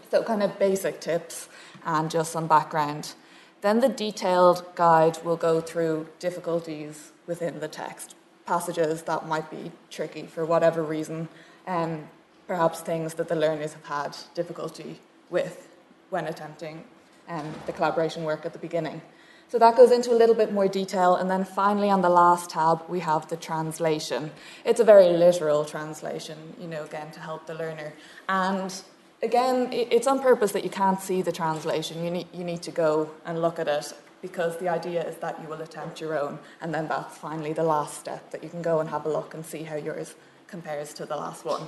So, 0.09 0.23
kind 0.23 0.41
of 0.41 0.57
basic 0.57 1.01
tips 1.01 1.49
and 1.85 2.09
just 2.09 2.31
some 2.31 2.47
background. 2.47 3.13
Then 3.61 3.79
the 3.79 3.89
detailed 3.89 4.63
guide 4.75 5.17
will 5.23 5.35
go 5.35 5.61
through 5.61 6.07
difficulties 6.19 7.11
within 7.25 7.59
the 7.59 7.67
text, 7.67 8.15
passages 8.45 9.03
that 9.03 9.27
might 9.27 9.49
be 9.49 9.71
tricky 9.89 10.27
for 10.27 10.45
whatever 10.45 10.83
reason, 10.83 11.27
and 11.65 12.07
perhaps 12.47 12.79
things 12.81 13.15
that 13.15 13.27
the 13.27 13.35
learners 13.35 13.73
have 13.73 13.85
had 13.85 14.17
difficulty 14.33 14.99
with 15.29 15.67
when 16.09 16.25
attempting 16.25 16.83
um, 17.27 17.53
the 17.65 17.73
collaboration 17.73 18.23
work 18.23 18.45
at 18.45 18.53
the 18.53 18.59
beginning. 18.59 19.01
So 19.49 19.57
that 19.59 19.77
goes 19.77 19.91
into 19.91 20.11
a 20.11 20.17
little 20.17 20.35
bit 20.35 20.51
more 20.51 20.67
detail. 20.67 21.15
And 21.15 21.29
then 21.31 21.45
finally, 21.45 21.89
on 21.89 22.01
the 22.01 22.09
last 22.09 22.49
tab, 22.49 22.83
we 22.89 22.99
have 22.99 23.29
the 23.29 23.37
translation. 23.37 24.31
It's 24.65 24.81
a 24.81 24.83
very 24.83 25.09
literal 25.09 25.63
translation, 25.63 26.37
you 26.59 26.67
know, 26.67 26.83
again, 26.83 27.11
to 27.11 27.21
help 27.21 27.47
the 27.47 27.53
learner. 27.53 27.93
And 28.27 28.73
again, 29.21 29.69
it's 29.71 30.07
on 30.07 30.19
purpose 30.19 30.51
that 30.51 30.63
you 30.63 30.69
can't 30.69 31.01
see 31.01 31.21
the 31.21 31.31
translation. 31.31 32.03
You 32.03 32.11
need, 32.11 32.27
you 32.33 32.43
need 32.43 32.61
to 32.63 32.71
go 32.71 33.09
and 33.25 33.41
look 33.41 33.59
at 33.59 33.67
it 33.67 33.93
because 34.21 34.57
the 34.57 34.67
idea 34.67 35.03
is 35.07 35.17
that 35.17 35.39
you 35.41 35.47
will 35.47 35.61
attempt 35.61 36.01
your 36.01 36.17
own, 36.19 36.39
and 36.61 36.73
then 36.73 36.87
that's 36.87 37.17
finally 37.17 37.53
the 37.53 37.63
last 37.63 37.99
step 37.99 38.31
that 38.31 38.43
you 38.43 38.49
can 38.49 38.61
go 38.61 38.79
and 38.79 38.89
have 38.89 39.05
a 39.05 39.09
look 39.09 39.33
and 39.33 39.45
see 39.45 39.63
how 39.63 39.75
yours 39.75 40.15
compares 40.47 40.93
to 40.93 41.05
the 41.05 41.15
last 41.15 41.45
one. 41.45 41.67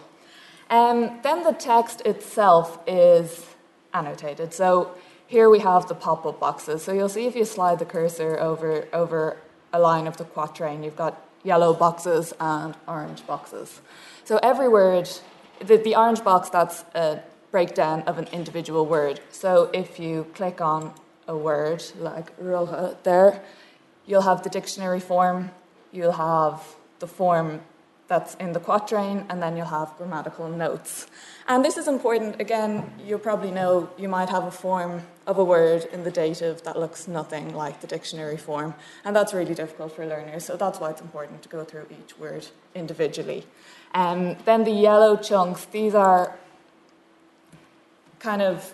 Um, 0.70 1.20
then 1.24 1.44
the 1.44 1.54
text 1.54 2.02
itself 2.02 2.80
is 2.88 3.46
annotated. 3.94 4.54
So 4.54 4.96
here 5.28 5.50
we 5.50 5.60
have 5.60 5.88
the 5.88 5.96
pop-up 5.96 6.40
boxes. 6.40 6.84
So 6.84 6.92
you'll 6.92 7.10
see 7.10 7.28
if 7.28 7.36
you 7.36 7.46
slide 7.46 7.80
the 7.80 7.86
cursor 7.86 8.40
over, 8.40 8.88
over 8.94 9.38
a 9.72 9.80
line 9.80 10.08
of 10.08 10.18
the 10.18 10.26
quatrain, 10.26 10.84
you've 10.84 10.96
got 10.96 11.22
yellow 11.44 11.74
boxes 11.74 12.34
and 12.40 12.76
orange 12.88 13.26
boxes. 13.26 13.82
So 14.26 14.40
every 14.42 14.68
word, 14.68 15.10
the, 15.60 15.78
the 15.78 15.96
orange 15.96 16.24
box, 16.24 16.50
that's 16.50 16.84
a 16.96 17.22
breakdown 17.52 18.02
of 18.04 18.18
an 18.18 18.28
individual 18.32 18.86
word. 18.86 19.20
So 19.32 19.70
if 19.74 20.00
you 20.00 20.28
click 20.34 20.62
on 20.62 20.94
a 21.28 21.36
word 21.36 21.84
like 22.00 22.38
roja 22.40 22.96
there, 23.04 23.42
you'll 24.06 24.24
have 24.24 24.44
the 24.44 24.50
dictionary 24.50 25.00
form, 25.00 25.52
you'll 25.92 26.14
have 26.14 26.64
the 27.00 27.08
form 27.08 27.62
that's 28.08 28.34
in 28.36 28.54
the 28.54 28.60
quatrain, 28.60 29.24
and 29.30 29.42
then 29.42 29.56
you'll 29.56 29.68
have 29.68 29.96
grammatical 29.96 30.50
notes. 30.50 31.06
And 31.48 31.64
this 31.64 31.78
is 31.78 31.88
important. 31.88 32.42
Again, 32.42 32.92
you'll 33.06 33.20
probably 33.20 33.52
know 33.52 33.88
you 34.00 34.10
might 34.10 34.30
have 34.30 34.46
a 34.46 34.52
form 34.52 35.04
of 35.28 35.38
a 35.38 35.44
word 35.44 35.86
in 35.94 36.04
the 36.04 36.10
dative 36.10 36.64
that 36.64 36.78
looks 36.78 37.08
nothing 37.08 37.54
like 37.54 37.82
the 37.82 37.88
dictionary 37.88 38.36
form, 38.36 38.74
and 39.06 39.16
that's 39.16 39.32
really 39.32 39.54
difficult 39.54 39.96
for 39.96 40.08
learners. 40.08 40.44
So 40.44 40.58
that's 40.58 40.80
why 40.80 40.90
it's 40.90 41.02
important 41.02 41.44
to 41.44 41.50
go 41.50 41.64
through 41.64 41.86
each 41.92 42.18
word 42.18 42.48
individually. 42.74 43.46
And 43.94 44.36
um, 44.36 44.38
then 44.44 44.64
the 44.64 44.72
yellow 44.72 45.16
chunks, 45.16 45.66
these 45.66 45.94
are 45.94 46.36
kind 48.20 48.42
of 48.42 48.74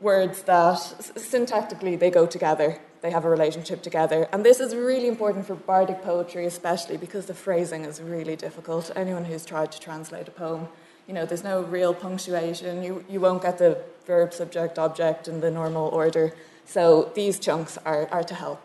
words 0.00 0.42
that 0.42 0.78
syntactically 1.16 1.98
they 1.98 2.10
go 2.10 2.26
together 2.26 2.80
they 3.02 3.10
have 3.10 3.24
a 3.24 3.30
relationship 3.30 3.82
together. 3.82 4.28
And 4.32 4.44
this 4.44 4.60
is 4.60 4.74
really 4.74 5.08
important 5.08 5.46
for 5.46 5.54
bardic 5.54 6.02
poetry, 6.02 6.44
especially 6.46 6.96
because 6.96 7.26
the 7.26 7.34
phrasing 7.34 7.84
is 7.84 8.00
really 8.00 8.36
difficult. 8.36 8.90
Anyone 8.94 9.24
who's 9.24 9.44
tried 9.44 9.72
to 9.72 9.80
translate 9.80 10.28
a 10.28 10.30
poem, 10.30 10.68
you 11.06 11.14
know, 11.14 11.24
there's 11.24 11.44
no 11.44 11.62
real 11.62 11.94
punctuation. 11.94 12.82
You, 12.82 13.04
you 13.08 13.20
won't 13.20 13.42
get 13.42 13.58
the 13.58 13.78
verb, 14.06 14.34
subject, 14.34 14.78
object 14.78 15.28
in 15.28 15.40
the 15.40 15.50
normal 15.50 15.88
order. 15.88 16.34
So 16.66 17.10
these 17.14 17.38
chunks 17.38 17.78
are, 17.84 18.06
are 18.10 18.24
to 18.24 18.34
help 18.34 18.60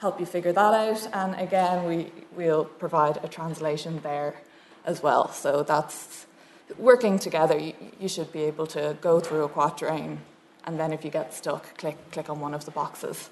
help 0.00 0.20
you 0.20 0.26
figure 0.26 0.52
that 0.52 0.74
out. 0.74 1.08
And 1.12 1.34
again, 1.40 1.84
we 1.84 2.12
will 2.36 2.64
provide 2.64 3.18
a 3.24 3.28
translation 3.28 3.98
there 4.04 4.40
as 4.84 5.02
well. 5.02 5.32
So 5.32 5.64
that's 5.64 6.27
working 6.76 7.18
together. 7.18 7.58
You, 7.58 7.72
you 7.98 8.08
should 8.08 8.32
be 8.32 8.42
able 8.42 8.66
to 8.68 8.96
go 9.00 9.20
through 9.20 9.44
a 9.44 9.48
quatrain, 9.48 10.20
and 10.64 10.78
then 10.78 10.92
if 10.92 11.04
you 11.04 11.10
get 11.10 11.32
stuck, 11.32 11.76
click 11.78 11.96
click 12.10 12.28
on 12.28 12.40
one 12.40 12.54
of 12.54 12.64
the 12.64 12.70
boxes. 12.70 13.30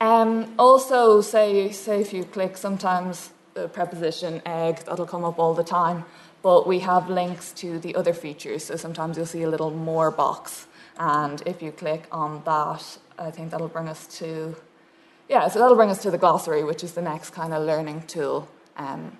Um, 0.00 0.54
also, 0.58 1.20
say, 1.20 1.70
say 1.70 2.00
if 2.00 2.12
you 2.12 2.24
click 2.24 2.56
sometimes 2.56 3.30
the 3.54 3.68
preposition 3.68 4.42
ag, 4.46 4.78
that'll 4.84 5.06
come 5.06 5.24
up 5.24 5.38
all 5.38 5.54
the 5.54 5.62
time, 5.64 6.04
but 6.42 6.66
we 6.66 6.80
have 6.80 7.08
links 7.08 7.52
to 7.52 7.78
the 7.78 7.94
other 7.94 8.12
features. 8.12 8.64
So 8.64 8.76
sometimes 8.76 9.16
you'll 9.16 9.26
see 9.26 9.42
a 9.42 9.48
little 9.50 9.70
more 9.70 10.10
box, 10.10 10.66
and 10.98 11.42
if 11.46 11.62
you 11.62 11.70
click 11.70 12.08
on 12.10 12.42
that, 12.44 12.98
I 13.18 13.30
think 13.30 13.50
that'll 13.50 13.68
bring 13.68 13.88
us 13.88 14.06
to, 14.18 14.56
yeah, 15.28 15.46
so 15.48 15.60
that'll 15.60 15.76
bring 15.76 15.90
us 15.90 16.02
to 16.02 16.10
the 16.10 16.18
glossary, 16.18 16.64
which 16.64 16.82
is 16.82 16.92
the 16.92 17.02
next 17.02 17.30
kind 17.30 17.54
of 17.54 17.64
learning 17.64 18.02
tool. 18.08 18.48
Um, 18.76 19.16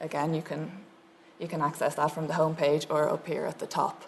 again, 0.00 0.34
you 0.34 0.42
can 0.42 0.83
you 1.38 1.48
can 1.48 1.60
access 1.60 1.94
that 1.96 2.10
from 2.12 2.26
the 2.26 2.34
homepage 2.34 2.86
or 2.88 3.08
up 3.08 3.26
here 3.26 3.44
at 3.46 3.58
the 3.58 3.66
top. 3.66 4.04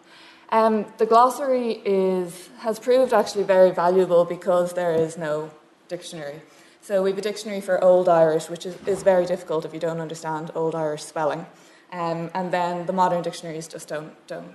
Um, 0.50 0.86
the 0.98 1.06
glossary 1.06 1.80
is 1.84 2.48
has 2.58 2.78
proved 2.78 3.12
actually 3.12 3.44
very 3.44 3.72
valuable 3.72 4.24
because 4.24 4.74
there 4.74 4.92
is 4.94 5.18
no 5.18 5.50
dictionary. 5.88 6.40
So 6.80 7.02
we 7.02 7.10
have 7.10 7.18
a 7.18 7.22
dictionary 7.22 7.60
for 7.60 7.82
Old 7.82 8.08
Irish, 8.08 8.48
which 8.48 8.64
is, 8.64 8.76
is 8.86 9.02
very 9.02 9.26
difficult 9.26 9.64
if 9.64 9.74
you 9.74 9.80
don't 9.80 10.00
understand 10.00 10.52
Old 10.54 10.76
Irish 10.76 11.02
spelling. 11.02 11.46
Um, 11.92 12.30
and 12.32 12.52
then 12.52 12.86
the 12.86 12.92
modern 12.92 13.22
dictionaries 13.22 13.66
just 13.66 13.88
don't, 13.88 14.12
don't, 14.28 14.54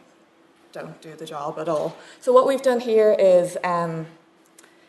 don't 0.72 1.02
do 1.02 1.14
the 1.14 1.26
job 1.26 1.60
at 1.60 1.68
all. 1.68 1.98
So 2.22 2.32
what 2.32 2.48
we've 2.48 2.62
done 2.62 2.80
here 2.80 3.14
is 3.20 3.58
um, 3.66 4.08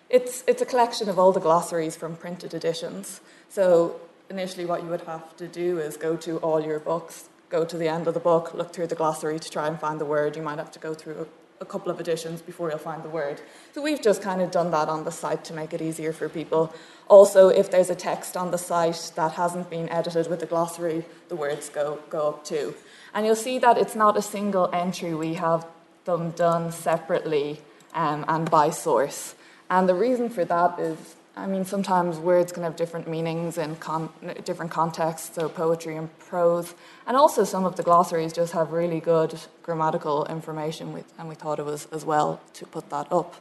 it's, 0.08 0.44
it's 0.46 0.62
a 0.62 0.66
collection 0.66 1.08
of 1.08 1.18
all 1.18 1.32
the 1.32 1.40
glossaries 1.40 1.96
from 1.96 2.14
printed 2.14 2.54
editions. 2.54 3.20
So 3.48 4.00
initially 4.30 4.64
what 4.64 4.82
you 4.82 4.88
would 4.88 5.02
have 5.02 5.36
to 5.38 5.48
do 5.48 5.78
is 5.78 5.96
go 5.96 6.16
to 6.18 6.38
all 6.38 6.60
your 6.60 6.78
books, 6.78 7.28
go 7.52 7.64
to 7.64 7.76
the 7.76 7.87
end 7.87 8.09
of 8.09 8.14
the 8.14 8.21
book, 8.21 8.54
look 8.54 8.73
through 8.73 8.88
the 8.88 8.94
glossary 8.97 9.38
to 9.38 9.50
try 9.50 9.68
and 9.68 9.78
find 9.78 10.00
the 10.00 10.04
word. 10.06 10.35
You 10.35 10.42
might 10.42 10.59
have 10.59 10.73
to 10.73 10.78
go 10.80 10.94
through 10.94 11.28
a 11.61 11.64
couple 11.64 11.92
of 11.92 12.00
editions 12.00 12.42
before 12.42 12.71
you'll 12.71 12.78
find 12.78 13.04
the 13.04 13.09
word. 13.09 13.40
So 13.73 13.82
we've 13.82 14.02
just 14.02 14.21
kind 14.23 14.40
of 14.40 14.50
done 14.50 14.73
that 14.73 14.88
on 14.88 15.04
the 15.04 15.12
site 15.12 15.44
to 15.44 15.52
make 15.54 15.73
it 15.73 15.80
easier 15.80 16.12
for 16.12 16.28
people. 16.28 16.75
Also, 17.09 17.49
if 17.49 17.71
there's 17.71 17.90
a 17.90 17.94
text 17.94 18.37
on 18.37 18.50
the 18.50 18.59
site 18.59 19.12
that 19.14 19.32
hasn't 19.32 19.71
been 19.71 19.88
edited 19.90 20.28
with 20.28 20.40
the 20.40 20.47
glossary, 20.47 21.04
the 21.28 21.37
words 21.37 21.68
go, 21.68 22.00
go 22.09 22.30
up 22.30 22.44
too. 22.44 22.75
And 23.14 23.26
you'll 23.26 23.37
see 23.37 23.59
that 23.59 23.78
it's 23.78 23.94
not 23.94 24.16
a 24.16 24.23
single 24.23 24.68
entry, 24.73 25.14
we 25.14 25.35
have 25.35 25.66
them 26.04 26.30
done 26.30 26.73
separately 26.73 27.61
um, 27.94 28.25
and 28.26 28.50
by 28.50 28.71
source. 28.71 29.35
And 29.71 29.88
the 29.88 29.94
reason 29.94 30.30
for 30.30 30.44
that 30.47 30.78
is 30.80 31.16
I 31.34 31.46
mean, 31.46 31.64
sometimes 31.64 32.18
words 32.18 32.52
can 32.52 32.62
have 32.62 32.76
different 32.76 33.08
meanings 33.08 33.56
in 33.56 33.76
con- 33.76 34.10
different 34.44 34.70
contexts, 34.70 35.34
so 35.34 35.48
poetry 35.48 35.96
and 35.96 36.16
prose. 36.18 36.74
And 37.06 37.16
also, 37.16 37.44
some 37.44 37.64
of 37.64 37.76
the 37.76 37.82
glossaries 37.82 38.34
just 38.34 38.52
have 38.52 38.72
really 38.72 39.00
good 39.00 39.40
grammatical 39.62 40.26
information, 40.26 41.02
and 41.18 41.28
we 41.28 41.34
thought 41.34 41.58
it 41.58 41.64
was 41.64 41.88
as 41.90 42.04
well 42.04 42.40
to 42.54 42.66
put 42.66 42.90
that 42.90 43.10
up. 43.10 43.34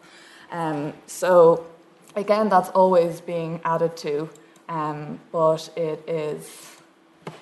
Um, 0.51 0.93
so, 1.05 1.65
again, 2.15 2.47
that's 2.47 2.69
always 2.69 3.19
being 3.19 3.59
added 3.65 3.97
to, 3.97 4.29
um, 4.69 5.19
but 5.33 5.69
it 5.75 6.07
is, 6.07 6.77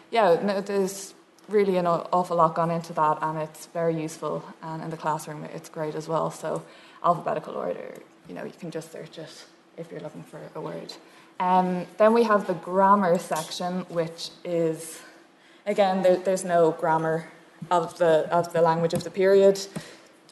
yeah, 0.10 0.40
no, 0.42 0.62
there's 0.62 1.14
really 1.48 1.78
an 1.78 1.86
awful 1.86 2.38
lot 2.38 2.56
gone 2.56 2.72
into 2.72 2.94
that, 2.94 3.20
and 3.22 3.38
it's 3.38 3.68
very 3.68 4.02
useful. 4.02 4.44
And 4.64 4.82
in 4.82 4.90
the 4.90 4.98
classroom, 4.98 5.44
it's 5.54 5.70
great 5.70 5.94
as 5.94 6.08
well. 6.08 6.32
So, 6.32 6.64
alphabetical 7.04 7.54
order, 7.54 7.94
you 8.28 8.34
know, 8.34 8.46
you 8.46 8.54
can 8.60 8.72
just 8.72 8.92
search 8.92 9.20
it 9.20 9.46
if 9.80 9.92
you're 9.92 10.02
looking 10.02 10.24
for 10.24 10.40
a 10.54 10.62
word. 10.62 10.94
Um, 11.40 11.88
then 11.98 12.14
we 12.14 12.24
have 12.24 12.48
the 12.48 12.54
grammar 12.54 13.18
section, 13.18 13.82
which 13.90 14.30
is, 14.44 15.00
again, 15.66 16.02
there, 16.04 16.18
there's 16.18 16.44
no 16.44 16.72
grammar 16.72 17.30
of 17.72 17.98
the, 17.98 18.28
of 18.30 18.52
the 18.52 18.62
language 18.62 18.94
of 18.94 19.04
the 19.04 19.10
period. 19.10 19.60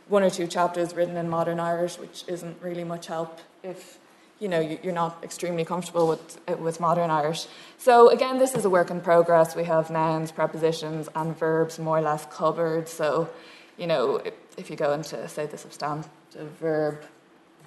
One 0.09 0.23
or 0.23 0.29
two 0.29 0.47
chapters 0.47 0.93
written 0.93 1.15
in 1.15 1.29
modern 1.29 1.59
Irish, 1.59 1.97
which 1.97 2.25
isn't 2.27 2.61
really 2.61 2.83
much 2.83 3.07
help 3.07 3.39
if 3.63 3.99
you 4.39 4.47
know 4.47 4.59
you're 4.59 4.93
not 4.93 5.23
extremely 5.23 5.65
comfortable 5.65 6.07
with 6.07 6.39
with 6.59 6.79
modern 6.79 7.09
Irish. 7.09 7.47
So 7.79 8.09
again, 8.09 8.37
this 8.37 8.53
is 8.53 8.65
a 8.65 8.69
work 8.69 8.91
in 8.91 9.01
progress. 9.01 9.55
We 9.55 9.63
have 9.63 9.89
nouns, 9.89 10.31
prepositions, 10.31 11.09
and 11.15 11.35
verbs 11.35 11.79
more 11.79 11.97
or 11.97 12.01
less 12.01 12.27
covered. 12.27 12.87
So 12.87 13.29
you 13.77 13.87
know 13.87 14.21
if 14.55 14.69
you 14.69 14.75
go 14.75 14.93
into 14.93 15.27
say 15.27 15.47
the 15.47 15.57
substantive 15.57 16.51
verb 16.59 17.03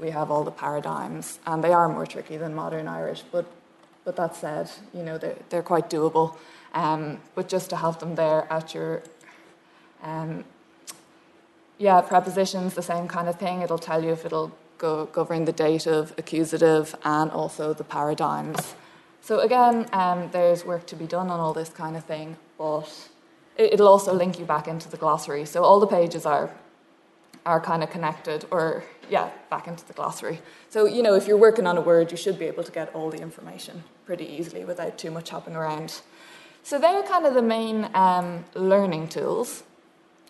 we 0.01 0.11
have 0.11 0.31
all 0.31 0.45
the 0.45 0.51
paradigms, 0.51 1.39
and 1.47 1.63
they 1.63 1.73
are 1.73 1.89
more 1.89 2.07
tricky 2.07 2.37
than 2.37 2.55
modern 2.55 2.89
Irish. 2.89 3.23
But, 3.31 3.47
but 4.05 4.17
that 4.17 4.35
said, 4.35 4.71
you 4.95 5.03
know, 5.03 5.19
they're, 5.19 5.37
they're 5.51 5.63
quite 5.63 5.91
doable. 5.91 6.37
Um, 6.73 7.19
but 7.35 7.49
just 7.49 7.71
to 7.71 7.77
have 7.77 7.99
them 7.99 8.15
there 8.15 8.47
at 8.51 8.75
your, 8.75 9.03
um, 10.03 10.45
yeah, 11.79 12.01
prepositions, 12.01 12.75
the 12.75 12.83
same 12.83 13.09
kind 13.09 13.29
of 13.29 13.39
thing. 13.39 13.63
It'll 13.63 13.79
tell 13.79 14.03
you 14.03 14.11
if 14.13 14.25
it'll 14.25 14.53
go, 14.79 15.07
govern 15.07 15.45
the 15.45 15.53
dative, 15.53 16.15
accusative, 16.17 16.95
and 17.05 17.31
also 17.31 17.75
the 17.75 17.85
paradigms. 17.85 18.75
So 19.21 19.41
again, 19.41 19.87
um, 19.93 20.31
there's 20.33 20.65
work 20.65 20.87
to 20.87 20.97
be 20.97 21.07
done 21.07 21.31
on 21.31 21.41
all 21.41 21.53
this 21.53 21.69
kind 21.69 21.97
of 21.97 22.05
thing, 22.05 22.37
but 22.57 23.09
it'll 23.57 23.89
also 23.89 24.15
link 24.15 24.39
you 24.39 24.45
back 24.45 24.67
into 24.67 24.89
the 24.89 24.97
glossary. 24.97 25.45
So 25.45 25.63
all 25.63 25.81
the 25.81 25.87
pages 25.87 26.25
are 26.25 26.51
are 27.47 27.61
kind 27.61 27.83
of 27.83 27.91
connected 27.91 28.45
or 28.51 28.85
yeah 29.09 29.31
back 29.49 29.67
into 29.67 29.87
the 29.87 29.93
glossary. 29.93 30.41
So 30.69 30.87
you 30.87 31.03
know 31.03 31.15
if 31.15 31.27
you're 31.27 31.37
working 31.37 31.67
on 31.67 31.77
a 31.77 31.81
word 31.81 32.11
you 32.11 32.17
should 32.17 32.39
be 32.39 32.47
able 32.47 32.65
to 32.65 32.73
get 32.73 32.95
all 32.95 33.11
the 33.11 33.21
information 33.21 33.85
pretty 34.05 34.27
easily 34.27 34.65
without 34.65 34.99
too 34.99 35.11
much 35.11 35.31
hopping 35.31 35.57
around. 35.57 36.01
So 36.63 36.79
they're 36.79 37.03
kind 37.03 37.27
of 37.27 37.35
the 37.35 37.43
main 37.43 37.89
um, 37.95 38.45
learning 38.55 39.09
tools. 39.09 39.63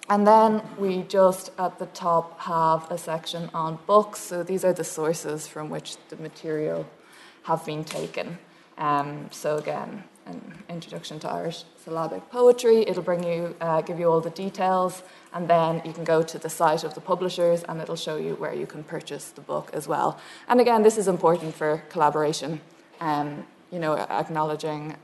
And 0.09 0.26
then 0.26 0.62
we 0.76 1.02
just 1.02 1.50
at 1.59 1.79
the 1.79 1.87
top 1.87 2.40
have 2.40 2.90
a 2.90 2.99
section 2.99 3.49
on 3.55 3.79
books. 3.87 4.21
So 4.21 4.43
these 4.43 4.64
are 4.64 4.73
the 4.73 4.85
sources 4.85 5.47
from 5.47 5.71
which 5.71 5.97
the 6.09 6.17
material 6.17 6.87
have 7.45 7.64
been 7.64 7.85
taken. 7.85 8.38
Um, 8.76 9.29
so 9.31 9.57
again 9.59 10.05
an 10.30 10.64
introduction 10.68 11.18
to 11.20 11.30
Irish 11.30 11.64
syllabic 11.84 12.30
poetry. 12.30 12.84
It'll 12.88 13.02
bring 13.02 13.22
you, 13.25 13.54
uh, 13.60 13.80
give 13.82 13.99
you 13.99 14.06
all 14.10 14.20
the 14.20 14.30
details, 14.30 15.02
and 15.32 15.49
then 15.49 15.82
you 15.84 15.92
can 15.92 16.04
go 16.04 16.22
to 16.22 16.38
the 16.38 16.49
site 16.49 16.84
of 16.84 16.94
the 16.94 17.00
publishers, 17.00 17.62
and 17.64 17.80
it'll 17.80 17.96
show 17.96 18.16
you 18.16 18.34
where 18.37 18.54
you 18.54 18.66
can 18.66 18.82
purchase 18.84 19.30
the 19.30 19.40
book 19.40 19.70
as 19.72 19.88
well. 19.88 20.18
And 20.49 20.60
again, 20.60 20.82
this 20.82 20.96
is 20.99 21.08
important 21.08 21.54
for 21.54 21.82
collaboration. 21.88 22.60
Um, 23.00 23.46
you 23.70 23.78
know, 23.78 23.96
acknowledging 23.96 24.96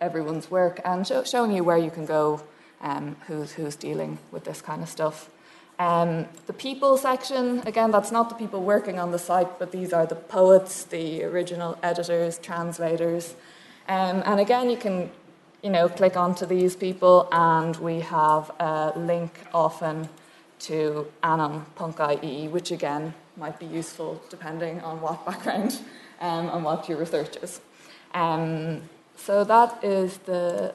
everyone's 0.00 0.50
work 0.50 0.80
and 0.84 1.06
show, 1.06 1.24
showing 1.24 1.52
you 1.52 1.64
where 1.64 1.78
you 1.78 1.90
can 1.90 2.06
go, 2.06 2.42
um, 2.80 3.16
who's 3.26 3.52
who's 3.52 3.76
dealing 3.76 4.18
with 4.30 4.44
this 4.44 4.62
kind 4.62 4.82
of 4.82 4.88
stuff. 4.88 5.30
Um, 5.78 6.26
the 6.46 6.52
people 6.52 6.98
section, 6.98 7.60
again, 7.66 7.90
that's 7.90 8.12
not 8.12 8.28
the 8.28 8.34
people 8.34 8.62
working 8.62 8.98
on 8.98 9.12
the 9.12 9.18
site, 9.18 9.58
but 9.58 9.72
these 9.72 9.94
are 9.94 10.04
the 10.04 10.14
poets, 10.14 10.84
the 10.84 11.24
original 11.24 11.78
editors, 11.82 12.38
translators. 12.38 13.34
Um, 13.90 14.22
and 14.24 14.38
again, 14.38 14.70
you 14.70 14.76
can, 14.76 15.10
you 15.64 15.70
know, 15.70 15.88
click 15.88 16.16
onto 16.16 16.46
these 16.46 16.76
people, 16.76 17.26
and 17.32 17.74
we 17.78 17.98
have 17.98 18.52
a 18.60 18.92
link 18.94 19.32
often 19.52 20.08
to 20.60 21.08
ainm.ie, 21.24 22.46
which 22.46 22.70
again 22.70 23.14
might 23.36 23.58
be 23.58 23.66
useful 23.66 24.22
depending 24.30 24.80
on 24.82 25.00
what 25.00 25.26
background 25.30 25.80
um, 26.20 26.50
and 26.50 26.62
what 26.62 26.88
your 26.88 26.98
research 26.98 27.34
is. 27.42 27.60
Um, 28.14 28.82
so 29.16 29.42
that 29.42 29.82
is 29.82 30.18
the 30.18 30.72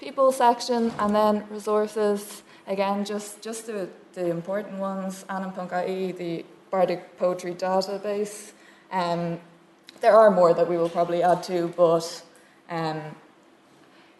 people 0.00 0.32
section, 0.32 0.90
and 0.98 1.14
then 1.14 1.44
resources. 1.50 2.44
Again, 2.66 3.04
just 3.04 3.42
just 3.42 3.66
the, 3.66 3.90
the 4.14 4.30
important 4.30 4.78
ones. 4.78 5.26
ainm.ie, 5.28 6.12
the 6.12 6.46
Bardic 6.70 7.18
Poetry 7.18 7.54
Database. 7.54 8.52
Um, 8.90 9.38
there 10.00 10.16
are 10.16 10.30
more 10.30 10.54
that 10.54 10.66
we 10.66 10.78
will 10.78 10.88
probably 10.88 11.22
add 11.22 11.42
to, 11.42 11.68
but 11.76 12.22
um, 12.74 13.00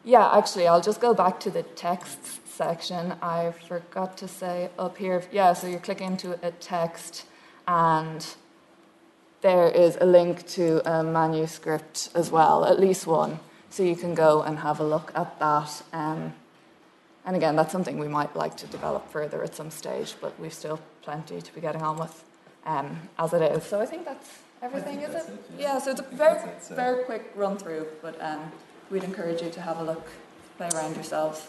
yeah, 0.05 0.31
actually, 0.37 0.69
I'll 0.69 0.81
just 0.81 1.01
go 1.01 1.13
back 1.13 1.41
to 1.41 1.51
the 1.51 1.63
texts 1.63 2.41
section. 2.47 3.15
I 3.21 3.53
forgot 3.67 4.17
to 4.19 4.29
say 4.29 4.71
up 4.79 4.97
here, 4.97 5.25
yeah, 5.33 5.55
so 5.55 5.67
you 5.67 5.79
click 5.79 6.01
into 6.01 6.39
a 6.47 6.53
text 6.53 7.27
and 7.67 8.25
there 9.41 9.69
is 9.69 9.99
a 10.01 10.07
link 10.07 10.47
to 10.49 10.89
a 10.89 11.03
manuscript 11.03 12.11
as 12.15 12.31
well, 12.31 12.65
at 12.65 12.79
least 12.79 13.07
one. 13.07 13.41
So 13.71 13.83
you 13.83 13.97
can 13.97 14.15
go 14.15 14.43
and 14.43 14.59
have 14.61 14.79
a 14.79 14.85
look 14.85 15.11
at 15.17 15.37
that. 15.41 15.83
Um, 15.93 16.33
and 17.27 17.35
again, 17.35 17.57
that's 17.57 17.73
something 17.73 17.99
we 17.99 18.09
might 18.09 18.37
like 18.37 18.57
to 18.59 18.67
develop 18.69 19.11
further 19.11 19.43
at 19.43 19.57
some 19.57 19.71
stage, 19.71 20.15
but 20.21 20.39
we've 20.39 20.55
still 20.55 20.79
plenty 21.03 21.43
to 21.43 21.55
be 21.55 21.61
getting 21.61 21.83
on 21.83 21.99
with 21.99 22.23
um, 22.67 23.09
as 23.19 23.33
it 23.33 23.43
is. 23.43 23.65
So 23.65 23.81
I 23.81 23.87
think 23.87 24.05
that's 24.05 24.44
everything, 24.65 25.03
is 25.03 25.15
it? 25.15 25.29
it 25.29 25.45
yeah. 25.59 25.79
so 25.79 25.91
it's 25.91 26.01
a 26.01 26.05
very, 26.05 26.41
very 26.71 27.05
quick 27.05 27.31
run 27.35 27.57
through, 27.59 27.87
but 28.01 28.21
um, 28.23 28.51
we'd 28.91 29.05
encourage 29.05 29.43
you 29.43 29.51
to 29.51 29.61
have 29.61 29.79
a 29.79 29.85
look, 29.85 30.09
play 30.57 30.69
around 30.75 30.95
yourselves. 30.95 31.47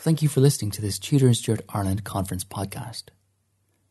Thank 0.00 0.20
you 0.20 0.28
for 0.28 0.40
listening 0.40 0.72
to 0.72 0.82
this 0.82 0.98
Tudor 0.98 1.26
and 1.26 1.36
Stuart 1.36 1.60
Ireland 1.68 2.02
Conference 2.02 2.42
podcast. 2.42 3.04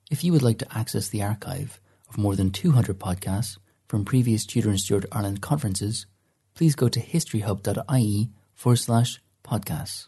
If 0.10 0.26
you 0.26 0.34
would 0.34 0.42
like 0.42 0.58
to 0.58 0.78
access 0.78 1.08
the 1.08 1.24
archive 1.24 1.80
of 2.10 2.18
more 2.18 2.36
than 2.36 2.52
200 2.52 3.00
podcasts 3.00 3.58
from 3.88 4.04
previous 4.04 4.46
Tudor 4.46 4.70
and 4.70 4.80
Stuart 4.80 5.06
Ireland 5.14 5.40
conferences, 5.40 6.06
please 6.54 6.76
go 6.76 6.90
to 6.90 7.00
historyhub.ie 7.00 8.30
forward 8.56 8.76
slash 8.76 9.22
podcasts. 9.46 10.08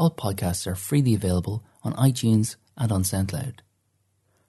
All 0.00 0.10
podcasts 0.10 0.66
are 0.66 0.74
freely 0.74 1.12
available 1.12 1.62
on 1.82 1.92
iTunes 1.92 2.56
and 2.74 2.90
on 2.90 3.02
SoundCloud. 3.02 3.56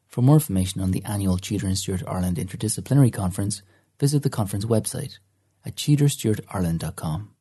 For 0.08 0.22
more 0.22 0.36
information 0.36 0.80
on 0.80 0.92
the 0.92 1.04
annual 1.04 1.38
Tudor 1.38 1.68
and 1.68 1.78
Stuart 1.78 2.04
Ireland 2.08 2.38
Interdisciplinary 2.38 3.12
Conference, 3.12 3.62
visit 4.00 4.24
the 4.24 4.30
conference 4.30 4.64
website 4.64 5.18
at 5.66 5.76
tudorstuartireland.com. 5.76 7.32